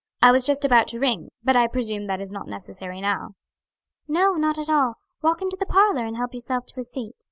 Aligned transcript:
"I 0.19 0.31
was 0.31 0.43
just 0.47 0.65
about 0.65 0.87
to 0.87 0.99
ring; 0.99 1.29
but 1.43 1.55
I 1.55 1.67
presume 1.67 2.07
that 2.07 2.19
is 2.19 2.31
not 2.31 2.47
necessary 2.47 3.01
now." 3.01 3.35
"No, 4.07 4.31
not 4.33 4.57
at 4.57 4.67
all. 4.67 4.95
Walk 5.21 5.43
into 5.43 5.57
the 5.59 5.67
parlor, 5.67 6.07
and 6.07 6.17
help 6.17 6.33
yourself 6.33 6.65
to 6.69 6.79
a 6.79 6.83
seat. 6.83 7.13